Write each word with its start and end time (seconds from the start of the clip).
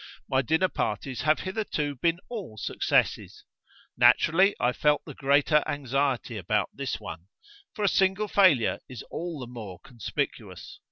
My 0.27 0.41
dinner 0.41 0.67
parties 0.67 1.21
have 1.21 1.41
hitherto 1.41 1.93
been 1.93 2.17
all 2.27 2.57
successes. 2.57 3.43
Naturally 3.95 4.55
I 4.59 4.71
feel 4.71 4.99
the 5.05 5.13
greater 5.13 5.63
anxiety 5.67 6.37
about 6.37 6.71
this 6.73 6.99
one. 6.99 7.27
For 7.75 7.85
a 7.85 7.87
single 7.87 8.27
failure 8.27 8.79
is 8.89 9.03
all 9.11 9.39
the 9.39 9.45
more 9.45 9.77
conspicuous. 9.81 10.79